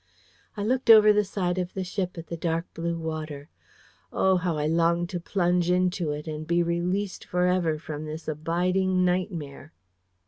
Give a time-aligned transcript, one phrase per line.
[0.57, 3.49] I looked over the side of the ship at the dark blue water.
[4.11, 8.27] Oh, how I longed to plunge into it and be released for ever from this
[8.27, 9.73] abiding nightmare!